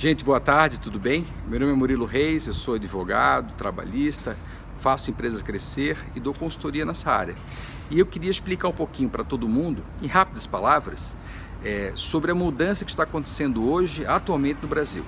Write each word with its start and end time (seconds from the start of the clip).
Gente, 0.00 0.24
boa 0.24 0.40
tarde, 0.40 0.80
tudo 0.80 0.98
bem? 0.98 1.26
Meu 1.46 1.60
nome 1.60 1.72
é 1.72 1.76
Murilo 1.76 2.06
Reis, 2.06 2.46
eu 2.46 2.54
sou 2.54 2.72
advogado, 2.72 3.52
trabalhista, 3.52 4.34
faço 4.78 5.10
empresas 5.10 5.42
crescer 5.42 5.98
e 6.14 6.20
dou 6.20 6.32
consultoria 6.32 6.86
nessa 6.86 7.12
área. 7.12 7.36
E 7.90 7.98
eu 7.98 8.06
queria 8.06 8.30
explicar 8.30 8.68
um 8.68 8.72
pouquinho 8.72 9.10
para 9.10 9.22
todo 9.22 9.46
mundo, 9.46 9.84
em 10.00 10.06
rápidas 10.06 10.46
palavras, 10.46 11.14
é, 11.62 11.92
sobre 11.94 12.30
a 12.30 12.34
mudança 12.34 12.82
que 12.82 12.90
está 12.90 13.02
acontecendo 13.02 13.70
hoje, 13.70 14.06
atualmente 14.06 14.62
no 14.62 14.68
Brasil. 14.68 15.04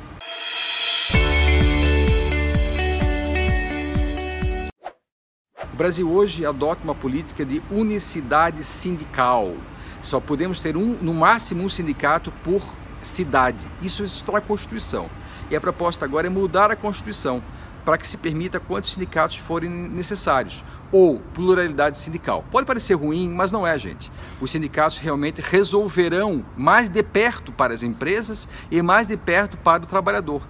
O 5.72 5.74
Brasil 5.74 6.12
hoje 6.12 6.44
adota 6.44 6.84
uma 6.84 6.94
política 6.94 7.46
de 7.46 7.62
unicidade 7.70 8.62
sindical. 8.62 9.56
Só 10.02 10.20
podemos 10.20 10.60
ter 10.60 10.76
um, 10.76 10.98
no 11.00 11.14
máximo 11.14 11.64
um 11.64 11.68
sindicato 11.70 12.30
por 12.44 12.60
cidade. 13.02 13.70
Isso 13.80 14.04
está 14.04 14.32
na 14.32 14.40
Constituição. 14.40 15.10
E 15.50 15.56
a 15.56 15.60
proposta 15.60 16.04
agora 16.04 16.26
é 16.26 16.30
mudar 16.30 16.70
a 16.70 16.76
Constituição 16.76 17.42
para 17.84 17.98
que 17.98 18.06
se 18.06 18.16
permita 18.16 18.60
quantos 18.60 18.90
sindicatos 18.90 19.36
forem 19.36 19.70
necessários 19.70 20.64
ou 20.92 21.18
pluralidade 21.32 21.96
sindical. 21.96 22.44
Pode 22.50 22.66
parecer 22.66 22.94
ruim, 22.94 23.30
mas 23.30 23.50
não 23.50 23.66
é, 23.66 23.76
gente. 23.78 24.12
Os 24.40 24.50
sindicatos 24.50 24.98
realmente 24.98 25.40
resolverão 25.40 26.44
mais 26.54 26.90
de 26.90 27.02
perto 27.02 27.50
para 27.50 27.72
as 27.72 27.82
empresas 27.82 28.46
e 28.70 28.82
mais 28.82 29.06
de 29.06 29.16
perto 29.16 29.56
para 29.56 29.82
o 29.82 29.86
trabalhador. 29.86 30.46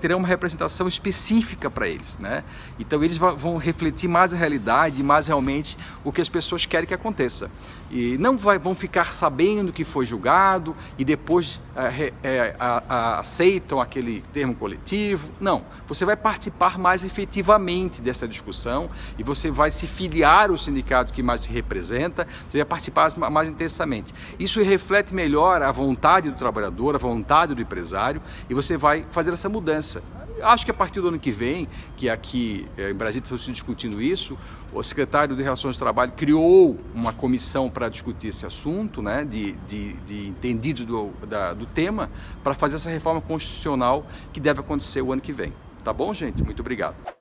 Terão 0.00 0.18
uma 0.18 0.26
representação 0.26 0.88
específica 0.88 1.70
para 1.70 1.88
eles, 1.88 2.18
né? 2.18 2.42
Então 2.80 3.02
eles 3.04 3.16
vão 3.16 3.56
refletir 3.56 4.08
mais 4.08 4.34
a 4.34 4.36
realidade, 4.36 5.02
mais 5.02 5.28
realmente 5.28 5.78
o 6.02 6.10
que 6.10 6.20
as 6.20 6.28
pessoas 6.28 6.66
querem 6.66 6.86
que 6.86 6.94
aconteça. 6.94 7.48
E 7.88 8.18
não 8.18 8.36
vai, 8.36 8.58
vão 8.58 8.74
ficar 8.74 9.12
sabendo 9.12 9.72
que 9.72 9.84
foi 9.84 10.04
julgado 10.04 10.74
e 10.98 11.04
depois 11.04 11.60
é, 11.76 12.12
é, 12.24 12.56
aceitam 12.58 13.80
aquele 13.80 14.22
termo 14.32 14.56
coletivo. 14.56 15.30
Não, 15.40 15.64
você 15.86 16.04
vai 16.04 16.16
participar 16.16 16.65
mais 16.78 17.04
efetivamente 17.04 18.02
dessa 18.02 18.26
discussão 18.26 18.88
e 19.18 19.22
você 19.22 19.50
vai 19.50 19.70
se 19.70 19.86
filiar 19.86 20.50
ao 20.50 20.58
sindicato 20.58 21.12
que 21.12 21.22
mais 21.22 21.42
se 21.42 21.50
representa, 21.50 22.26
você 22.48 22.58
vai 22.58 22.64
participar 22.64 23.10
mais 23.16 23.48
intensamente. 23.48 24.12
Isso 24.38 24.62
reflete 24.62 25.14
melhor 25.14 25.62
a 25.62 25.70
vontade 25.70 26.30
do 26.30 26.36
trabalhador, 26.36 26.94
a 26.94 26.98
vontade 26.98 27.54
do 27.54 27.62
empresário 27.62 28.20
e 28.50 28.54
você 28.54 28.76
vai 28.76 29.04
fazer 29.10 29.32
essa 29.32 29.48
mudança. 29.48 30.02
Acho 30.42 30.66
que 30.66 30.70
a 30.70 30.74
partir 30.74 31.00
do 31.00 31.08
ano 31.08 31.18
que 31.18 31.30
vem, 31.30 31.66
que 31.96 32.10
aqui 32.10 32.68
eh, 32.76 32.90
em 32.90 32.94
Brasília 32.94 33.24
estamos 33.24 33.46
discutindo 33.46 34.02
isso, 34.02 34.36
o 34.70 34.82
secretário 34.82 35.34
de 35.34 35.42
Relações 35.42 35.76
do 35.76 35.78
Trabalho 35.78 36.12
criou 36.14 36.76
uma 36.94 37.12
comissão 37.12 37.70
para 37.70 37.88
discutir 37.88 38.28
esse 38.28 38.44
assunto, 38.44 39.00
né, 39.00 39.24
de, 39.24 39.52
de, 39.66 39.94
de 39.94 40.28
entendidos 40.28 40.84
do, 40.84 41.10
da, 41.26 41.54
do 41.54 41.64
tema, 41.64 42.10
para 42.44 42.52
fazer 42.52 42.76
essa 42.76 42.90
reforma 42.90 43.22
constitucional 43.22 44.06
que 44.30 44.38
deve 44.38 44.60
acontecer 44.60 45.00
o 45.00 45.10
ano 45.10 45.22
que 45.22 45.32
vem. 45.32 45.52
Tá 45.86 45.92
bom, 45.92 46.12
gente? 46.12 46.42
Muito 46.42 46.58
obrigado. 46.58 47.15